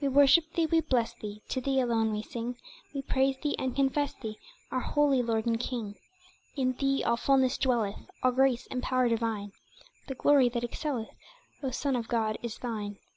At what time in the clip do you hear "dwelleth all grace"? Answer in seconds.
7.58-8.68